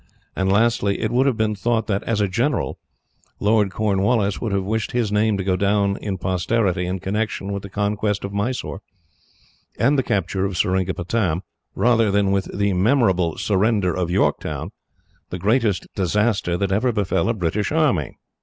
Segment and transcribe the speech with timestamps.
[0.35, 2.79] And, lastly, it would have been thought that, as a general,
[3.39, 7.61] Lord Cornwallis would have wished his name to go down to posterity in connection with
[7.61, 8.81] the conquest of Mysore,
[9.77, 11.43] and the capture of Seringapatam,
[11.75, 14.71] rather than with the memorable surrender of York Town,
[15.29, 18.17] the greatest disaster that ever befell a British army.